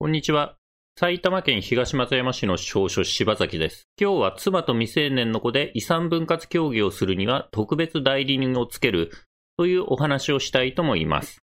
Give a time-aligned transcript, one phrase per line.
[0.00, 0.54] こんにちは。
[0.96, 3.88] 埼玉県東松山市の少書柴崎です。
[4.00, 9.10] 今日は妻と未成年の子で遺産分割協議をするには特別代理人をつける
[9.56, 11.42] というお話をしたいと思います。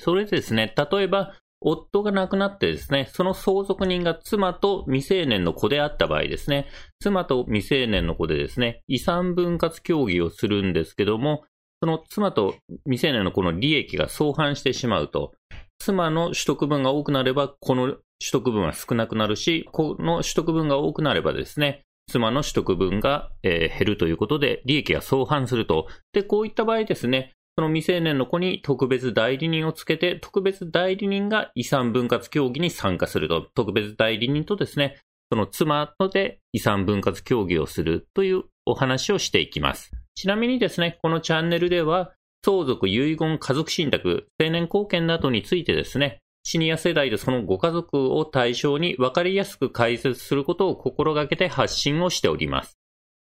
[0.00, 6.66] それでですね、例えば夫が亡くなってですね、その相続人が妻と未成年の子であった場合ですね、
[6.98, 11.44] 妻と未成年の子でですね、遺産分割協議をするんですけども、
[11.80, 12.56] その妻と
[12.86, 15.34] 未成年の子の利益が相反してしまうと、
[15.78, 25.86] 妻の取得分が多くなれば、この取得分は少なくなるし、この取得分が多くなればですね、妻の取得分が、えー、減るということで、利益が相反すると。
[26.12, 33.46] で、こういった場合ですね、その未成年の子に特別代理人をつけて、特別代理人が遺産分割協議に参加すると。
[33.54, 34.98] 特別代理人とですね、
[35.30, 39.90] その妻とで遺産分割協議をするというお話をしていきます。
[40.14, 42.12] ちなみにですね、このチャンネルでは、
[42.44, 52.78] 相続、遺言、家族信託、成年後見などについてですね、シニア世代でそのご家族を対象に分かりやすく解説することを心がけて発信をしております。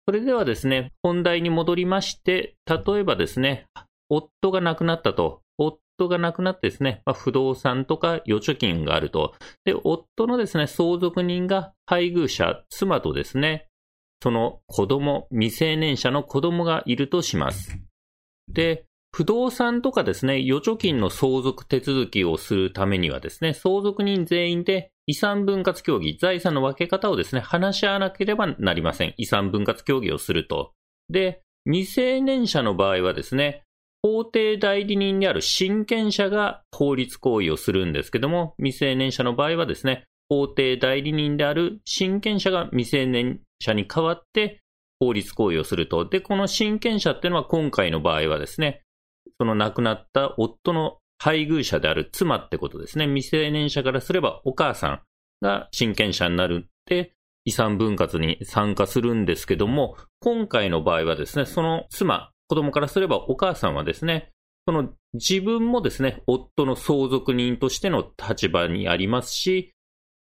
[0.05, 3.65] それではですね、本題に戻りまして、例えばですね、
[4.09, 5.41] 夫が亡くなったと。
[5.57, 9.35] 夫が亡くなってですね、まあ、不動産とか預貯金があると。
[9.65, 13.67] で、夫のですね、相続人が配偶者、妻とですね、
[14.21, 17.77] その子供、未成年者の子供がいるとします。
[18.47, 18.85] で、
[19.19, 29.13] 不動産とかですね、預貯金の相続手続きをするためにはですね、相続人全員で遺産分割協議、財産の分け方をですね、話し合わなければなりません。
[29.17, 30.71] 遺産分割協議をすると。
[31.09, 33.63] で、未成年者の場合はですね、
[34.01, 44.61] 法定代理人である親権者が法律行為をするんですけども、未成年者の場合はですね、法定代理人である親権者が未成年者に代わって
[44.97, 46.07] 法律行為をすると。
[46.07, 48.81] で、この親権者っていうのは今回の場合はですね、
[49.39, 53.05] その亡くなった夫の配偶者である妻ってことですね。
[53.05, 55.01] 未成年者からすればお母さん
[55.41, 57.13] が親権者になるって
[57.45, 64.31] 遺産分割に参加するんですけども、今回の場合はですね、その妻、子供からすればお母さんはですね、
[64.67, 69.73] その自分もですね、夫の相続人としての立場にありますし、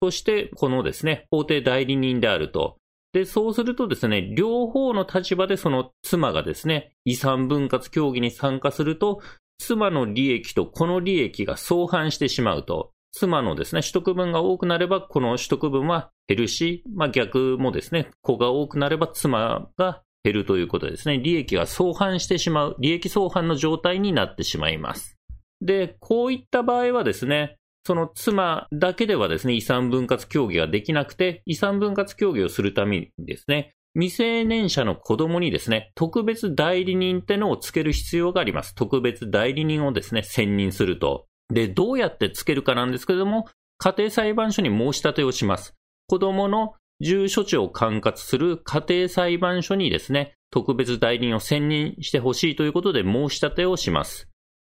[0.02, 2.78] そしてこのですね、法定代理人であると。
[3.18, 9.22] で、そうするとですね、両方の立場でその妻がですね、遺産分割協議に参加すると、
[9.58, 21.18] 妻の利益とこの利益が相反してしまうと、妻のですね、取得分が多くなれば、この取得分は減るし、まあ逆もですね、子が多くなれば妻が減るということですね。
[21.18, 25.18] 利益が相反してしまう、利益相反の状態になってしまいます。
[25.60, 27.58] で、こういった場合はですね、
[27.88, 38.76] その妻だけではですね、遺産分割協議ができなくて、遺産分割協議をするためにですね、未成年者の子供にですね、特別代理人ってのをつける必要があります。
[38.76, 41.28] 特別代理人をですね、選任すると。
[41.50, 45.74] で、どうやってつけるかなんですけれども、家庭裁判所に申し立てをします。
[46.08, 54.28] 子供の住所地を管轄する家庭裁判所にですね、特別代理人を選任してほしいということで申し立てをします。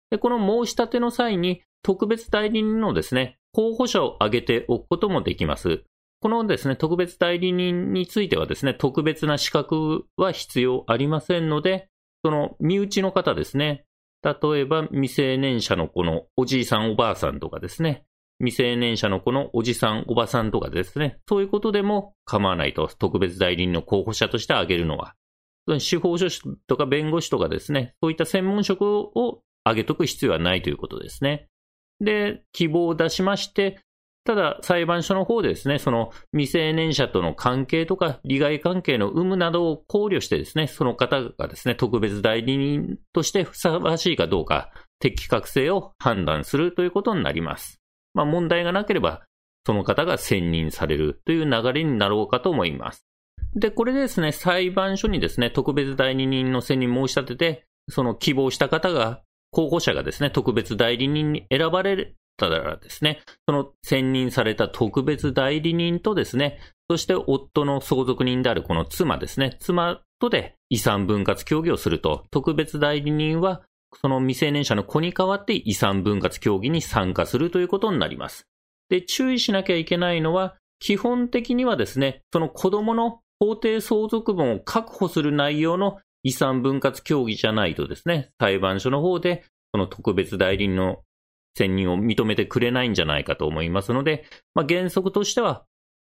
[0.10, 5.84] で、この申し立ての際に、特別代理人のですね、候補者を挙げておくこともできます。
[6.22, 11.90] このですね、特別代理人についてはですね、特別な資格は必要ありませんので、
[12.24, 13.86] その身内の方ですね、
[14.22, 18.04] 例えば未成年者の子のおじいさんおばあさんとかですね、
[18.40, 25.16] 未成年者の子のおじさんおばさんとかですね、そういうことでも構わないと、特別代理人の候補者として挙げるのは。
[25.78, 31.48] 司法書士とか弁護士とかですね、そういった専門職を挙げとく必要はないということですね。
[32.02, 33.80] で、希望を出しまして、
[34.26, 47.80] ただ裁判所の方でですね、その未成年者との関係とか利害関係の有無などを考慮してですね、その方がですね、特別代理人としてふさわしいかどうか、適格性を判断するということになります。
[48.14, 49.24] まあ問題がなければ、
[49.66, 53.06] その方が選任されるという流れになろうかと思います。
[53.56, 59.22] で、これでですね、裁判所にですね、特別代理人の選任申し立てて、その希望した方が
[59.52, 66.60] 候補者がですね、特別代理人に選ばれたらですね、その選任された特別代理人とですね、
[66.90, 73.62] そして夫の相続人であるこの妻ですね、妻とで遺産分割協議をすると、特別代理人は
[74.02, 78.48] その未成年者の子に代わって遺産分割協議に参加するということになります。
[78.90, 91.02] で、注意しなきゃいけないのは、基本的にはですね、その子供の法定相続分を確保する内容の遺産分割協議じゃないとですね、裁判所の方で、その特別代理人の
[91.58, 94.26] 選任を認めてくれないんじゃないかと思いますので、
[94.56, 95.66] まあ、原則としては、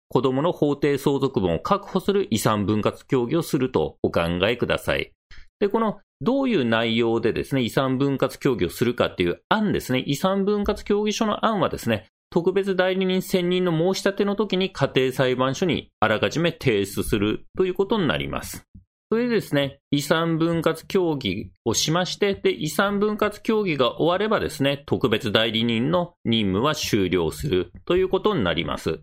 [0.09, 5.11] 子供の法定相続分を確保する遺産分割協議をするとお考えください。
[5.59, 18.65] で、このどういう内容でですね、遺産分割協議をするかっていう案ですね、遺産分割協議書の案はですね、特別代理人選任の申し立ての時に家庭裁判所にあらかじめ提出するということになります。
[19.13, 29.01] それでですね、遺産分割協議をしまして、で、遺産分割協議が終わればですね、特別代理人の任務は終了するということになります。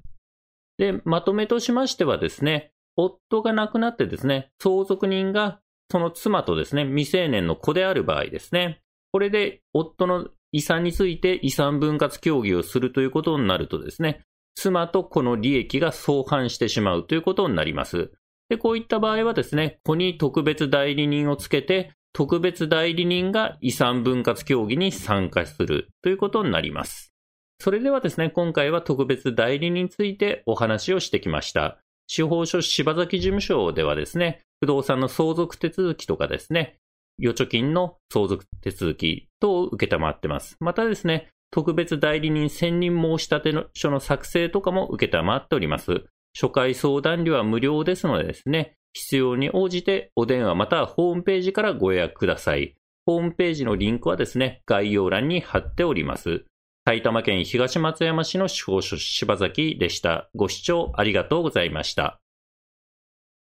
[0.79, 5.61] で、まとめとしましてはですね、夫が亡くなってですね、相続人が
[5.93, 8.81] その妻とですね、未成年の子である場合ですね、
[9.13, 14.25] これで夫の遺産について遺産分割協議をするということになるとですね、
[14.57, 18.11] 妻と子の利益が相反してしまうということになります。
[18.51, 27.15] で、こういった場合はですね、子に特別代理人をつけて、特別代理人が遺産分割協議に参加するということになります。
[27.61, 31.79] それではですね、今回は特別代理人についてお話をしてきました。
[32.09, 36.77] 司法書柴崎事務所ではですね、不動産の相続手続きとかですね、
[37.21, 40.57] 預貯金の相続手続き等を受けたまってます。
[40.59, 46.07] またですね、特別代理人選任申立て書の作成とかも受けたまっております。
[46.35, 52.77] 初回相談料は無料ですのでですね、必要に応じてお電話またはホームページからご予約ください。
[53.07, 56.45] ホームページのリンクはですね、概要欄に貼っております。
[56.85, 60.31] 埼玉県東松山市の司法書柴崎でした。
[60.35, 62.21] ご視聴ありがとうございました。